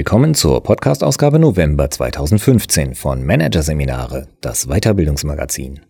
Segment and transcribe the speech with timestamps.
[0.00, 5.80] Willkommen zur Podcast-Ausgabe November 2015 von Managerseminare, das Weiterbildungsmagazin.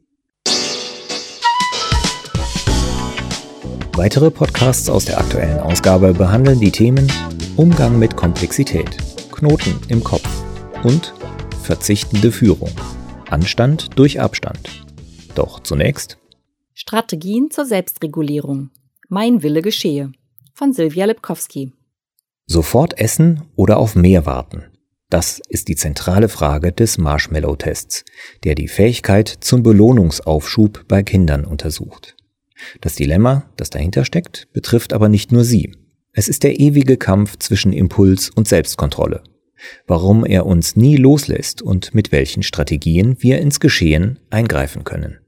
[3.93, 7.07] Weitere Podcasts aus der aktuellen Ausgabe behandeln die Themen
[7.55, 8.97] Umgang mit Komplexität,
[9.31, 10.29] Knoten im Kopf
[10.83, 11.15] und
[11.63, 12.73] verzichtende Führung,
[13.29, 14.85] Anstand durch Abstand.
[15.37, 16.19] Doch zunächst
[16.75, 18.71] Strategien zur Selbstregulierung.
[19.09, 20.11] Mein Wille geschehe
[20.53, 21.75] von Silvia Lipkowski.
[22.53, 24.65] Sofort essen oder auf mehr warten?
[25.09, 28.05] Das ist die zentrale Frage des Marshmallow-Tests,
[28.43, 32.17] der die Fähigkeit zum Belohnungsaufschub bei Kindern untersucht.
[32.81, 35.77] Das Dilemma, das dahinter steckt, betrifft aber nicht nur sie.
[36.13, 39.23] Es ist der ewige Kampf zwischen Impuls und Selbstkontrolle.
[39.87, 45.21] Warum er uns nie loslässt und mit welchen Strategien wir ins Geschehen eingreifen können.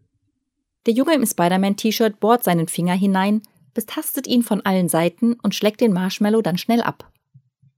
[0.87, 3.43] Der Junge im Spider-Man-T-Shirt bohrt seinen Finger hinein,
[3.75, 7.11] betastet ihn von allen Seiten und schlägt den Marshmallow dann schnell ab.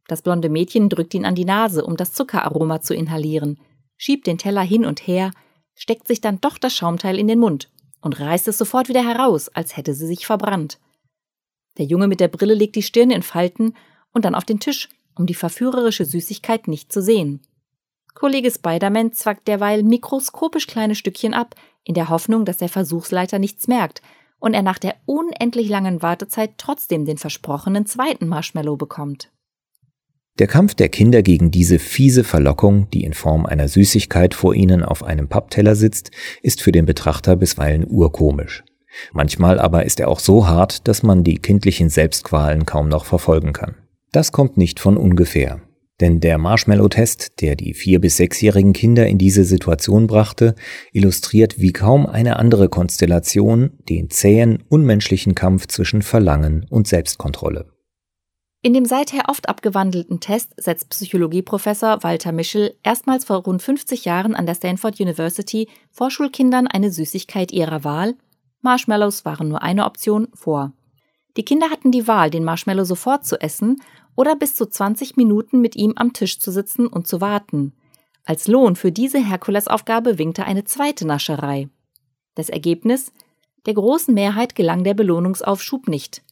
[0.06, 3.58] Das blonde Mädchen drückt ihn an die Nase, um das Zuckeraroma zu inhalieren,
[3.97, 5.30] schiebt den Teller hin und her,
[5.74, 9.48] steckt sich dann doch das Schaumteil in den Mund und reißt es sofort wieder heraus,
[9.48, 10.78] als hätte sie sich verbrannt.
[11.78, 13.74] Der Junge mit der Brille legt die Stirn in Falten
[14.12, 17.41] und dann auf den Tisch, um die verführerische Süßigkeit nicht zu sehen.
[18.14, 23.68] Kollege Spider-Man zwackt derweil mikroskopisch kleine Stückchen ab, in der Hoffnung, dass der Versuchsleiter nichts
[23.68, 24.02] merkt
[24.39, 29.30] und er nach der unendlich langen Wartezeit trotzdem den versprochenen zweiten Marshmallow bekommt.
[30.40, 34.82] Der Kampf der Kinder gegen diese fiese Verlockung, die in Form einer Süßigkeit vor ihnen
[34.82, 36.10] auf einem Pappteller sitzt,
[36.42, 38.64] ist für den Betrachter bisweilen urkomisch.
[39.12, 43.52] Manchmal aber ist er auch so hart, dass man die kindlichen Selbstqualen kaum noch verfolgen
[43.52, 43.77] kann.
[44.10, 45.60] Das kommt nicht von ungefähr.
[46.00, 50.56] Denn der Marshmallow-Test, der die vier- bis sechsjährigen Kinder in diese Situation brachte,
[50.92, 57.73] illustriert wie kaum eine andere Konstellation den zähen, unmenschlichen Kampf zwischen Verlangen und Selbstkontrolle.
[58.64, 64.35] In dem seither oft abgewandelten Test setzt Psychologieprofessor Walter Mischel erstmals vor rund 50 Jahren
[64.35, 68.14] an der Stanford University Vorschulkindern eine Süßigkeit ihrer Wahl,
[68.63, 70.73] Marshmallows waren nur eine Option, vor.
[71.36, 73.83] Die Kinder hatten die Wahl, den Marshmallow sofort zu essen
[74.17, 77.75] oder bis zu 20 Minuten mit ihm am Tisch zu sitzen und zu warten.
[78.25, 81.69] Als Lohn für diese Herkulesaufgabe winkte eine zweite Nascherei.
[82.35, 83.13] Das Ergebnis?
[83.67, 86.23] Der großen Mehrheit gelang der Belohnungsaufschub nicht.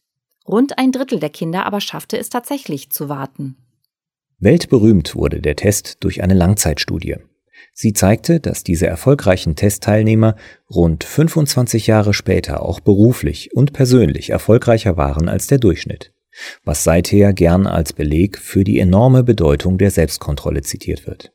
[0.47, 3.57] Rund ein Drittel der Kinder aber schaffte es tatsächlich zu warten.
[4.39, 7.15] Weltberühmt wurde der Test durch eine Langzeitstudie.
[7.73, 10.35] Sie zeigte, dass diese erfolgreichen Testteilnehmer
[10.69, 16.13] rund 25 Jahre später auch beruflich und persönlich erfolgreicher waren als der Durchschnitt,
[16.63, 21.31] was seither gern als Beleg für die enorme Bedeutung der Selbstkontrolle zitiert wird.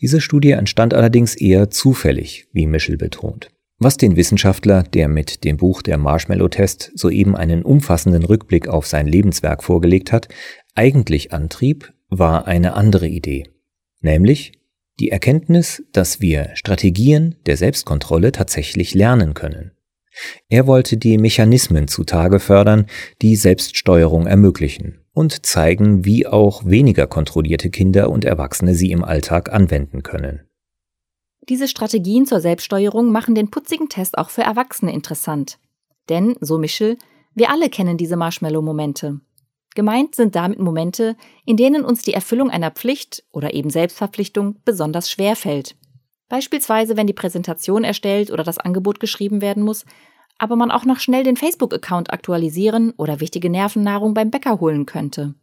[0.00, 3.53] Diese Studie entstand allerdings eher zufällig, wie Michel betont.
[3.84, 9.06] Was den Wissenschaftler, der mit dem Buch Der Marshmallow-Test soeben einen umfassenden Rückblick auf sein
[9.06, 10.28] Lebenswerk vorgelegt hat,
[10.74, 13.44] eigentlich antrieb, war eine andere Idee.
[14.00, 14.52] Nämlich
[14.98, 19.72] die Erkenntnis, dass wir Strategien der Selbstkontrolle tatsächlich lernen können.
[20.48, 22.86] Er wollte die Mechanismen zutage fördern,
[23.20, 29.52] die Selbststeuerung ermöglichen und zeigen, wie auch weniger kontrollierte Kinder und Erwachsene sie im Alltag
[29.52, 30.48] anwenden können.
[31.48, 35.58] Diese Strategien zur Selbststeuerung machen den putzigen Test auch für Erwachsene interessant.
[36.08, 36.96] Denn, so Michel,
[37.34, 39.20] wir alle kennen diese Marshmallow-Momente.
[39.74, 45.10] Gemeint sind damit Momente, in denen uns die Erfüllung einer Pflicht oder eben Selbstverpflichtung besonders
[45.10, 45.76] schwer fällt.
[46.28, 49.84] Beispielsweise, wenn die Präsentation erstellt oder das Angebot geschrieben werden muss,
[50.38, 55.34] aber man auch noch schnell den Facebook-Account aktualisieren oder wichtige Nervennahrung beim Bäcker holen könnte.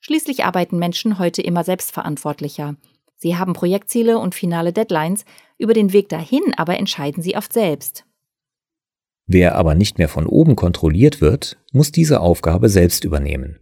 [0.00, 2.76] Schließlich arbeiten Menschen heute immer selbstverantwortlicher
[3.22, 5.24] Sie haben Projektziele und finale Deadlines,
[5.56, 8.04] über den Weg dahin aber entscheiden sie oft selbst.
[9.28, 13.60] Wer aber nicht mehr von oben kontrolliert wird, muss diese Aufgabe selbst übernehmen.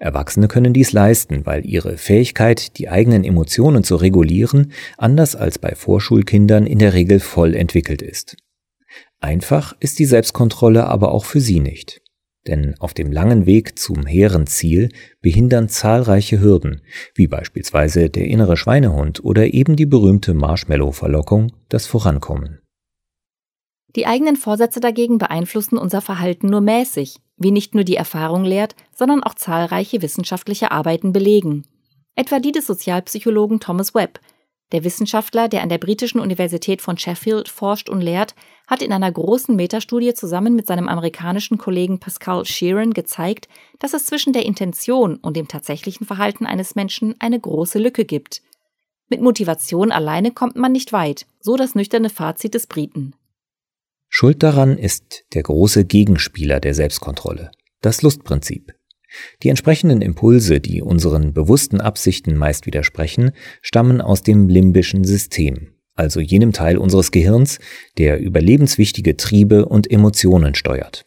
[0.00, 5.76] Erwachsene können dies leisten, weil ihre Fähigkeit, die eigenen Emotionen zu regulieren, anders als bei
[5.76, 8.36] Vorschulkindern in der Regel voll entwickelt ist.
[9.20, 12.02] Einfach ist die Selbstkontrolle aber auch für sie nicht.
[12.46, 14.90] Denn auf dem langen Weg zum hehren Ziel
[15.20, 16.82] behindern zahlreiche Hürden,
[17.14, 22.60] wie beispielsweise der innere Schweinehund oder eben die berühmte Marshmallow-Verlockung, das Vorankommen.
[23.96, 28.76] Die eigenen Vorsätze dagegen beeinflussen unser Verhalten nur mäßig, wie nicht nur die Erfahrung lehrt,
[28.94, 31.66] sondern auch zahlreiche wissenschaftliche Arbeiten belegen.
[32.14, 34.20] Etwa die des Sozialpsychologen Thomas Webb,
[34.72, 38.34] der Wissenschaftler, der an der britischen Universität von Sheffield forscht und lehrt,
[38.66, 43.48] hat in einer großen Metastudie zusammen mit seinem amerikanischen Kollegen Pascal Sheeran gezeigt,
[43.78, 48.42] dass es zwischen der Intention und dem tatsächlichen Verhalten eines Menschen eine große Lücke gibt.
[49.08, 53.14] Mit Motivation alleine kommt man nicht weit, so das nüchterne Fazit des Briten.
[54.08, 57.50] Schuld daran ist der große Gegenspieler der Selbstkontrolle,
[57.82, 58.72] das Lustprinzip.
[59.42, 63.30] Die entsprechenden Impulse, die unseren bewussten Absichten meist widersprechen,
[63.62, 67.58] stammen aus dem limbischen System, also jenem Teil unseres Gehirns,
[67.98, 71.06] der überlebenswichtige Triebe und Emotionen steuert.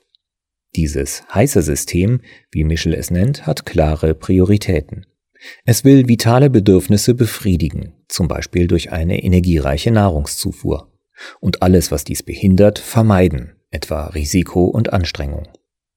[0.75, 2.21] Dieses heiße System,
[2.51, 5.05] wie Michel es nennt, hat klare Prioritäten.
[5.65, 10.91] Es will vitale Bedürfnisse befriedigen, zum Beispiel durch eine energiereiche Nahrungszufuhr.
[11.39, 15.47] Und alles, was dies behindert, vermeiden, etwa Risiko und Anstrengung.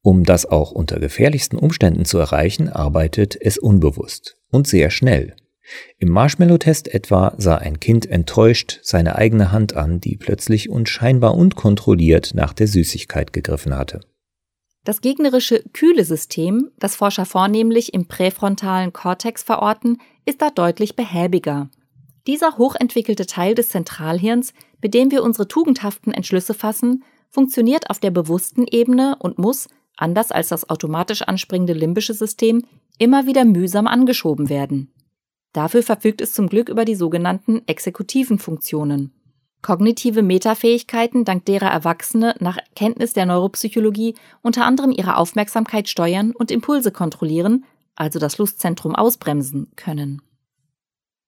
[0.02, 5.36] Um das auch unter gefährlichsten Umständen zu erreichen, arbeitet es unbewusst und sehr schnell.
[5.98, 11.34] Im Marshmallow-Test etwa sah ein Kind enttäuscht seine eigene Hand an, die plötzlich und scheinbar
[11.34, 14.00] unkontrolliert nach der Süßigkeit gegriffen hatte.
[14.84, 21.70] Das gegnerische kühle System, das Forscher vornehmlich im präfrontalen Kortex verorten, ist da deutlich behäbiger.
[22.26, 28.10] Dieser hochentwickelte Teil des Zentralhirns, mit dem wir unsere tugendhaften Entschlüsse fassen, funktioniert auf der
[28.10, 32.64] bewussten Ebene und muss, anders als das automatisch anspringende limbische System,
[32.98, 34.92] immer wieder mühsam angeschoben werden.
[35.52, 39.12] Dafür verfügt es zum Glück über die sogenannten exekutiven Funktionen.
[39.62, 46.50] Kognitive Metafähigkeiten, dank derer Erwachsene nach Kenntnis der Neuropsychologie unter anderem ihre Aufmerksamkeit steuern und
[46.50, 47.64] Impulse kontrollieren,
[47.94, 50.20] also das Lustzentrum ausbremsen können.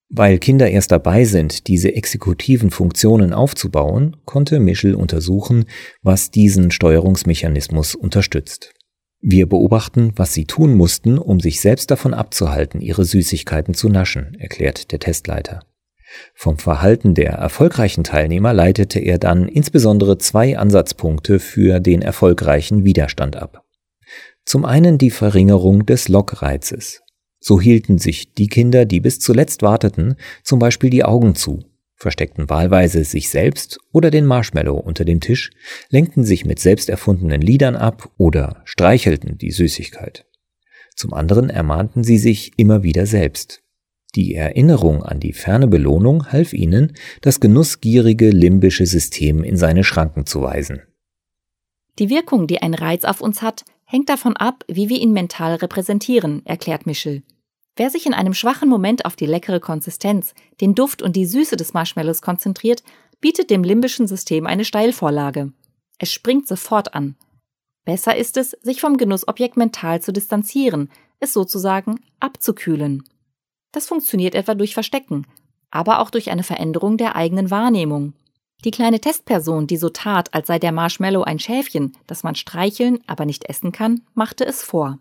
[0.08, 5.66] Weil Kinder erst dabei sind, diese exekutiven Funktionen aufzubauen, konnte Michel untersuchen,
[6.02, 8.74] was diesen Steuerungsmechanismus unterstützt.
[9.26, 14.36] Wir beobachten, was sie tun mussten, um sich selbst davon abzuhalten, ihre Süßigkeiten zu naschen,
[14.38, 15.60] erklärt der Testleiter.
[16.34, 23.36] Vom Verhalten der erfolgreichen Teilnehmer leitete er dann insbesondere zwei Ansatzpunkte für den erfolgreichen Widerstand
[23.36, 23.64] ab.
[24.44, 27.00] Zum einen die Verringerung des Lockreizes.
[27.40, 31.64] So hielten sich die Kinder, die bis zuletzt warteten, zum Beispiel die Augen zu,
[32.04, 35.50] versteckten wahlweise sich selbst oder den Marshmallow unter dem Tisch,
[35.88, 40.26] lenkten sich mit selbst erfundenen Liedern ab oder streichelten die Süßigkeit.
[40.94, 43.62] Zum anderen ermahnten sie sich immer wieder selbst.
[44.14, 46.92] Die Erinnerung an die ferne Belohnung half ihnen,
[47.22, 50.82] das genussgierige limbische System in seine Schranken zu weisen.
[51.98, 55.54] Die Wirkung, die ein Reiz auf uns hat, hängt davon ab, wie wir ihn mental
[55.54, 57.22] repräsentieren, erklärt Michel.
[57.76, 61.56] Wer sich in einem schwachen Moment auf die leckere Konsistenz, den Duft und die Süße
[61.56, 62.84] des Marshmallows konzentriert,
[63.20, 65.52] bietet dem limbischen System eine Steilvorlage.
[65.98, 67.16] Es springt sofort an.
[67.84, 70.90] Besser ist es, sich vom Genussobjekt mental zu distanzieren,
[71.20, 73.02] es sozusagen abzukühlen.
[73.72, 75.26] Das funktioniert etwa durch Verstecken,
[75.70, 78.14] aber auch durch eine Veränderung der eigenen Wahrnehmung.
[78.64, 83.00] Die kleine Testperson, die so tat, als sei der Marshmallow ein Schäfchen, das man streicheln,
[83.06, 84.98] aber nicht essen kann, machte es vor.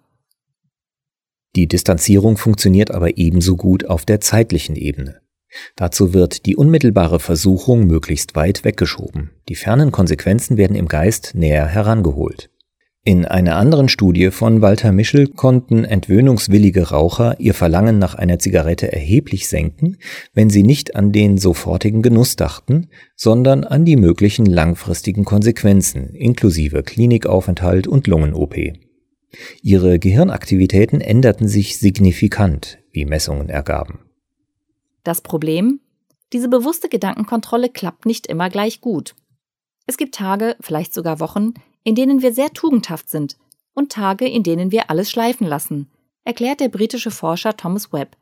[1.56, 5.22] Die Distanzierung funktioniert aber ebenso gut auf der zeitlichen Ebene.
[5.76, 9.32] Dazu wird die unmittelbare Versuchung möglichst weit weggeschoben.
[9.50, 12.50] Die fernen Konsequenzen werden im Geist näher herangeholt.
[13.06, 18.94] In einer anderen Studie von Walter Mischel konnten entwöhnungswillige Raucher ihr Verlangen nach einer Zigarette
[18.94, 19.98] erheblich senken,
[20.34, 26.82] wenn sie nicht an den sofortigen Genuss dachten, sondern an die möglichen langfristigen Konsequenzen inklusive
[26.82, 28.56] Klinikaufenthalt und Lungen-OP.
[29.62, 34.00] Ihre Gehirnaktivitäten änderten sich signifikant, wie Messungen ergaben.
[35.04, 35.80] Das Problem?
[36.32, 39.16] Diese bewusste Gedankenkontrolle klappt nicht immer gleich gut.
[39.86, 43.38] Es gibt Tage, vielleicht sogar Wochen, in denen wir sehr tugendhaft sind
[43.74, 45.90] und Tage, in denen wir alles schleifen lassen,
[46.24, 48.16] erklärt der britische Forscher Thomas Webb.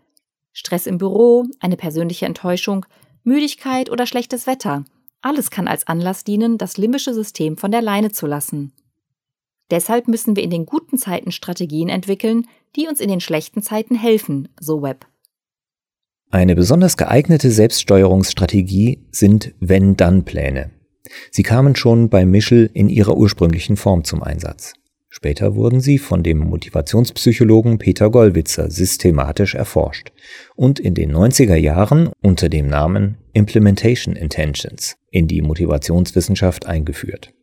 [0.53, 2.85] Stress im Büro, eine persönliche Enttäuschung,
[3.23, 4.83] Müdigkeit oder schlechtes Wetter,
[5.21, 8.73] alles kann als Anlass dienen, das limbische System von der Leine zu lassen.
[9.71, 13.95] Deshalb müssen wir in den guten Zeiten Strategien entwickeln, die uns in den schlechten Zeiten
[13.95, 15.07] helfen, so Webb.
[16.29, 20.71] Eine besonders geeignete Selbststeuerungsstrategie sind Wenn-Dann-Pläne.
[21.31, 24.73] Sie kamen schon bei Mischel in ihrer ursprünglichen Form zum Einsatz.
[25.09, 30.13] Später wurden sie von dem Motivationspsychologen Peter Gollwitzer systematisch erforscht
[30.55, 37.33] und in den 90er Jahren unter dem Namen Implementation Intentions in die Motivationswissenschaft eingeführt.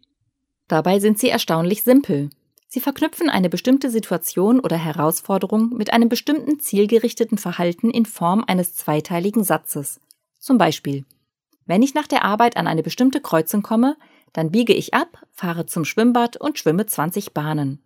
[0.68, 2.30] Dabei sind sie erstaunlich simpel.
[2.68, 8.76] Sie verknüpfen eine bestimmte Situation oder Herausforderung mit einem bestimmten zielgerichteten Verhalten in Form eines
[8.76, 10.00] zweiteiligen Satzes.
[10.38, 11.04] Zum Beispiel
[11.68, 13.96] wenn ich nach der Arbeit an eine bestimmte Kreuzung komme,
[14.32, 17.82] dann biege ich ab, fahre zum Schwimmbad und schwimme 20 Bahnen.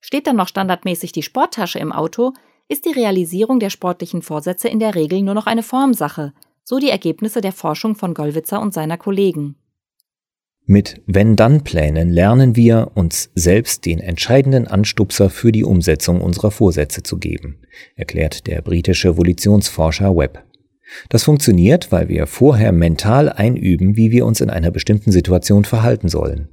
[0.00, 2.34] Steht dann noch standardmäßig die Sporttasche im Auto,
[2.68, 6.90] ist die Realisierung der sportlichen Vorsätze in der Regel nur noch eine Formsache, so die
[6.90, 9.56] Ergebnisse der Forschung von Gollwitzer und seiner Kollegen.
[10.72, 17.18] Mit Wenn-Dann-Plänen lernen wir, uns selbst den entscheidenden Anstupser für die Umsetzung unserer Vorsätze zu
[17.18, 17.58] geben,
[17.96, 20.44] erklärt der britische Evolutionsforscher Webb.
[21.08, 26.08] Das funktioniert, weil wir vorher mental einüben, wie wir uns in einer bestimmten Situation verhalten
[26.08, 26.50] sollen.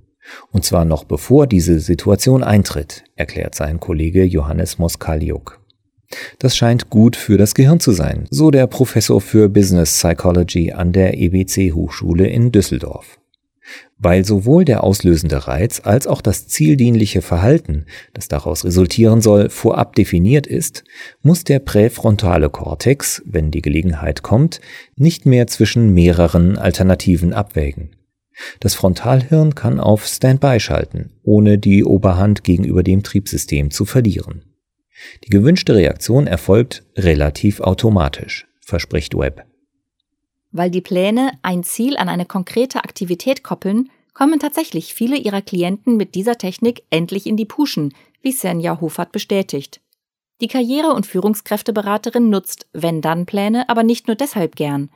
[0.52, 5.62] Und zwar noch bevor diese Situation eintritt, erklärt sein Kollege Johannes Moskaliuk.
[6.40, 10.92] Das scheint gut für das Gehirn zu sein, so der Professor für Business Psychology an
[10.92, 13.20] der EBC Hochschule in Düsseldorf.
[14.00, 19.96] Weil sowohl der auslösende Reiz als auch das zieldienliche Verhalten, das daraus resultieren soll, vorab
[19.96, 20.84] definiert ist,
[21.24, 24.62] muss der präfrontale Kortex, wenn die Gelegenheit kommt,
[24.96, 27.96] nicht mehr zwischen mehreren Alternativen abwägen.
[28.60, 34.44] Das Frontalhirn kann auf Standby schalten, ohne die Oberhand gegenüber dem Triebsystem zu verlieren.
[35.24, 39.44] Die gewünschte Reaktion erfolgt relativ automatisch, verspricht Webb.
[40.52, 45.98] Weil die Pläne ein Ziel an eine konkrete Aktivität koppeln, kommen tatsächlich viele ihrer Klienten
[45.98, 49.82] mit dieser Technik endlich in die Puschen, wie Senja Hofert bestätigt.
[50.42, 54.90] Die Karriere- und Führungskräfteberaterin nutzt Wenn-Dann-Pläne aber nicht nur deshalb gern.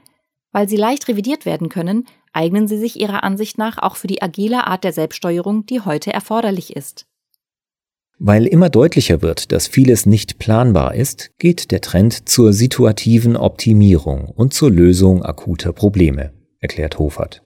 [0.51, 4.21] Weil sie leicht revidiert werden können, eignen sie sich ihrer Ansicht nach auch für die
[4.21, 7.05] agile Art der Selbststeuerung, die heute erforderlich ist.
[8.23, 14.25] Weil immer deutlicher wird, dass vieles nicht planbar ist, geht der Trend zur situativen Optimierung
[14.25, 17.41] und zur Lösung akuter Probleme, erklärt Hofert.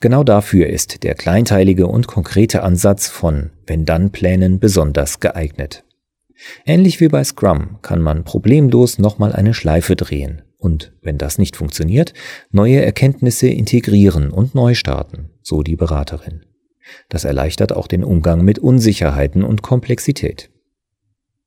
[0.00, 5.82] Genau dafür ist der kleinteilige und konkrete Ansatz von Wenn-Dann-Plänen besonders geeignet.
[6.64, 11.56] Ähnlich wie bei Scrum kann man problemlos nochmal eine Schleife drehen und, wenn das nicht
[11.56, 12.14] funktioniert,
[12.52, 16.44] neue Erkenntnisse integrieren und neu starten, so die Beraterin.
[17.08, 20.50] Das erleichtert auch den Umgang mit Unsicherheiten und Komplexität.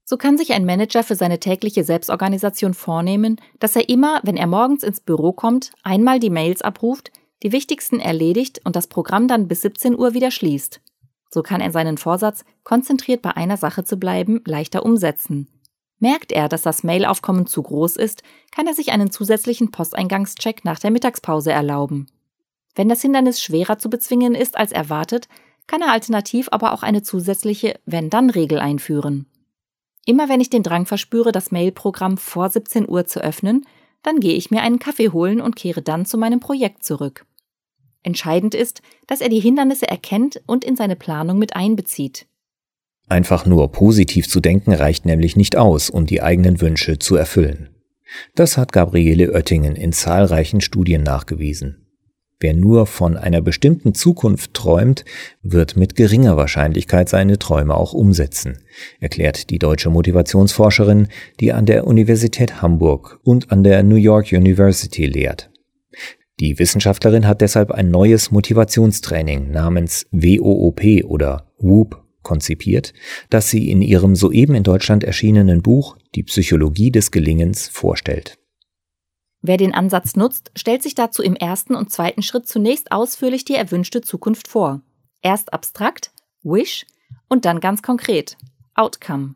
[0.03, 4.47] So kann sich ein Manager für seine tägliche Selbstorganisation vornehmen, dass er immer, wenn er
[4.47, 7.11] morgens ins Büro kommt, einmal die Mails abruft,
[7.43, 10.79] die wichtigsten erledigt und das Programm dann bis 17 Uhr wieder schließt.
[11.29, 15.49] So kann er seinen Vorsatz, konzentriert bei einer Sache zu bleiben, leichter umsetzen.
[15.99, 20.79] Merkt er, dass das Mailaufkommen zu groß ist, kann er sich einen zusätzlichen Posteingangscheck nach
[20.79, 22.07] der Mittagspause erlauben.
[22.77, 25.27] Wenn das Hindernis schwerer zu bezwingen ist als erwartet,
[25.65, 29.25] kann er alternativ aber auch eine zusätzliche Wenn-Dann-Regel einführen.
[30.05, 33.65] Immer wenn ich den Drang verspüre, das Mailprogramm vor 17 Uhr zu öffnen,
[34.03, 37.25] dann gehe ich mir einen Kaffee holen und kehre dann zu meinem Projekt zurück.
[38.03, 42.27] Entscheidend ist, dass er die Hindernisse erkennt und in seine Planung mit einbezieht.
[43.09, 47.69] Einfach nur positiv zu denken reicht nämlich nicht aus, um die eigenen Wünsche zu erfüllen.
[48.35, 51.86] Das hat Gabriele Oettingen in zahlreichen Studien nachgewiesen.
[52.39, 55.05] Wer nur von einer bestimmten Zukunft träumt,
[55.41, 58.59] wird mit geringer Wahrscheinlichkeit seine Träume auch umsetzen,
[58.99, 61.07] erklärt die deutsche Motivationsforscherin,
[61.39, 65.49] die an der Universität Hamburg und an der New York University lehrt.
[66.39, 72.93] Die Wissenschaftlerin hat deshalb ein neues Motivationstraining namens WOOP oder WOOP konzipiert,
[73.31, 78.37] das sie in ihrem soeben in Deutschland erschienenen Buch Die Psychologie des Gelingens vorstellt.
[79.47, 83.55] Wer den Ansatz nutzt, stellt sich dazu im ersten und zweiten Schritt zunächst ausführlich die
[83.55, 84.81] erwünschte Zukunft vor.
[85.21, 86.11] Erst abstrakt,
[86.43, 86.85] Wish,
[87.29, 88.35] und dann ganz konkret,
[88.75, 89.35] Outcome.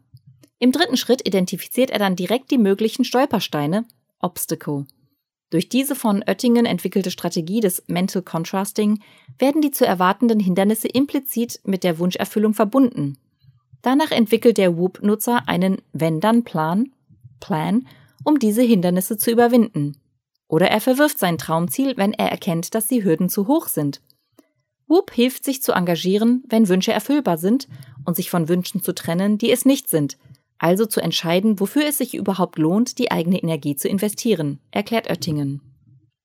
[0.60, 3.86] Im dritten Schritt identifiziert er dann direkt die möglichen Stolpersteine,
[4.20, 4.86] Obstacle.
[5.50, 9.02] Durch diese von Oettingen entwickelte Strategie des Mental Contrasting
[9.40, 13.18] werden die zu erwartenden Hindernisse implizit mit der Wunscherfüllung verbunden.
[13.82, 16.92] Danach entwickelt der Whoop-Nutzer einen Wenn-Dann-Plan,
[17.40, 17.88] Plan,
[18.26, 19.96] um diese Hindernisse zu überwinden.
[20.52, 24.02] Oder er verwirft sein Traumziel, wenn er erkennt, dass die Hürden zu hoch sind.
[24.86, 27.70] Whoop hilft sich zu engagieren, wenn Wünsche erfüllbar sind
[28.04, 30.18] und sich von Wünschen zu trennen, die es nicht sind,
[30.58, 35.62] also zu entscheiden, wofür es sich überhaupt lohnt, die eigene Energie zu investieren, erklärt Oettingen.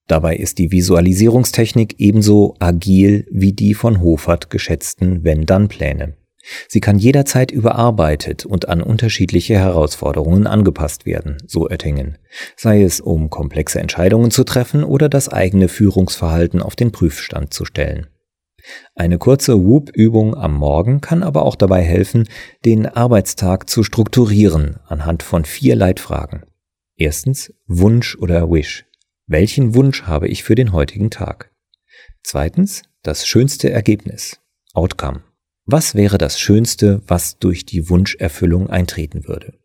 [0.08, 6.16] Dabei ist die Visualisierungstechnik ebenso agil wie die von Hofert geschätzten Wenn-Dann-Pläne.
[6.68, 12.18] Sie kann jederzeit überarbeitet und an unterschiedliche Herausforderungen angepasst werden, so Oettingen,
[12.56, 17.64] sei es um komplexe Entscheidungen zu treffen oder das eigene Führungsverhalten auf den Prüfstand zu
[17.64, 18.06] stellen.
[18.94, 22.28] Eine kurze Whoop-Übung am Morgen kann aber auch dabei helfen,
[22.64, 26.44] den Arbeitstag zu strukturieren anhand von vier Leitfragen.
[26.96, 28.86] Erstens Wunsch oder Wish.
[29.26, 31.52] Welchen Wunsch habe ich für den heutigen Tag?
[32.22, 34.40] Zweitens das schönste Ergebnis.
[34.72, 35.22] Outcome.
[35.68, 39.58] Was wäre das Schönste, was durch die Wunscherfüllung eintreten würde?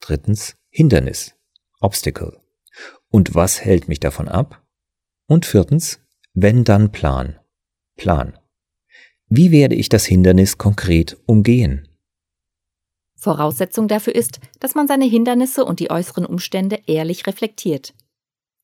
[0.00, 1.34] Drittens Hindernis,
[1.78, 2.40] Obstacle.
[3.10, 4.66] Und was hält mich davon ab?
[5.26, 6.00] Und viertens,
[6.32, 7.38] wenn dann Plan,
[7.96, 8.38] Plan.
[9.28, 11.86] Wie werde ich das Hindernis konkret umgehen?
[13.14, 17.92] Voraussetzung dafür ist, dass man seine Hindernisse und die äußeren Umstände ehrlich reflektiert.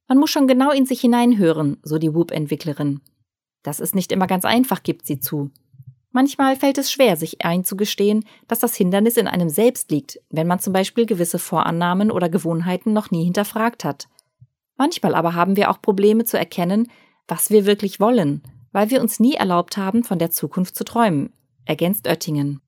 [0.08, 3.02] Man muss schon genau in sich hineinhören, so die Whoop-Entwicklerin.
[3.62, 5.50] Das ist nicht immer ganz einfach, gibt sie zu.
[6.12, 10.60] Manchmal fällt es schwer, sich einzugestehen, dass das Hindernis in einem selbst liegt, wenn man
[10.60, 14.08] zum Beispiel gewisse Vorannahmen oder Gewohnheiten noch nie hinterfragt hat.
[14.76, 16.88] Manchmal aber haben wir auch Probleme zu erkennen,
[17.28, 18.42] was wir wirklich wollen,
[18.74, 21.34] Weil wir uns nie erlaubt haben, von der Zukunft zu träumen,
[21.66, 22.60] ergänzt Oettingen.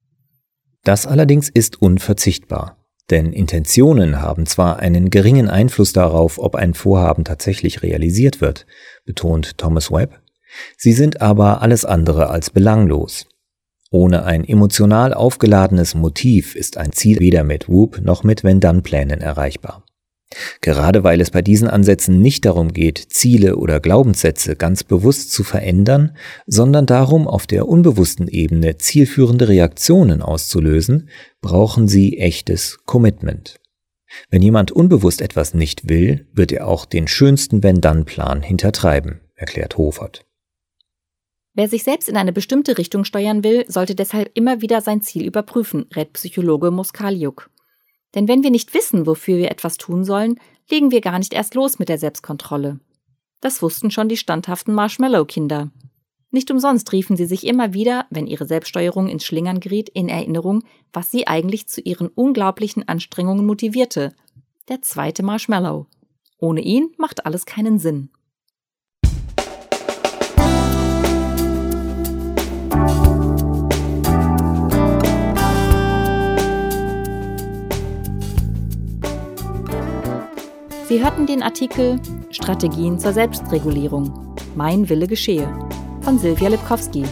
[0.82, 2.76] Das allerdings ist unverzichtbar.
[3.10, 8.66] Denn Intentionen haben zwar einen geringen Einfluss darauf, ob ein Vorhaben tatsächlich realisiert wird,
[9.04, 10.20] betont Thomas Webb,
[10.76, 13.26] sie sind aber alles andere als belanglos.
[13.90, 19.84] Ohne ein emotional aufgeladenes Motiv ist ein Ziel weder mit Whoop noch mit Wenn-Dann-Plänen erreichbar.
[20.60, 25.44] Gerade weil es bei diesen Ansätzen nicht darum geht, Ziele oder Glaubenssätze ganz bewusst zu
[25.44, 31.08] verändern, sondern darum, auf der unbewussten Ebene zielführende Reaktionen auszulösen,
[31.40, 33.60] brauchen sie echtes Commitment.
[34.30, 40.23] Wenn jemand unbewusst etwas nicht will, wird er auch den schönsten Wenn-Dann-Plan hintertreiben, erklärt Hofert.
[41.54, 45.24] Wer sich selbst in eine bestimmte Richtung steuern will, sollte deshalb immer wieder sein Ziel
[45.24, 47.48] überprüfen, rät Psychologe Moskaliuk.
[48.14, 51.54] Denn wenn wir nicht wissen, wofür wir etwas tun sollen, legen wir gar nicht erst
[51.54, 52.80] los mit der Selbstkontrolle.
[53.40, 55.70] Das wussten schon die standhaften Marshmallow-Kinder.
[56.30, 60.64] Nicht umsonst riefen sie sich immer wieder, wenn ihre Selbststeuerung ins Schlingern geriet, in Erinnerung,
[60.92, 64.12] was sie eigentlich zu ihren unglaublichen Anstrengungen motivierte.
[64.68, 65.86] Der zweite Marshmallow.
[66.38, 68.10] Ohne ihn macht alles keinen Sinn.
[80.94, 81.98] Sie hörten den Artikel
[82.30, 84.36] Strategien zur Selbstregulierung.
[84.54, 85.52] Mein Wille geschehe
[86.02, 87.02] von Silvia Lipkowski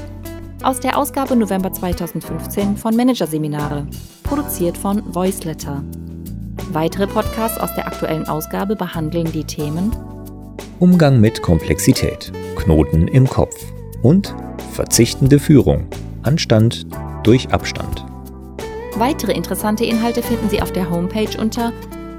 [0.62, 3.88] aus der Ausgabe November 2015 von Managerseminare,
[4.22, 5.82] produziert von Voiceletter.
[6.70, 9.90] Weitere Podcasts aus der aktuellen Ausgabe behandeln die Themen
[10.78, 13.56] Umgang mit Komplexität, Knoten im Kopf
[14.00, 14.32] und
[14.74, 15.88] verzichtende Führung,
[16.22, 16.86] Anstand
[17.24, 18.04] durch Abstand.
[18.94, 21.72] Weitere interessante Inhalte finden Sie auf der Homepage unter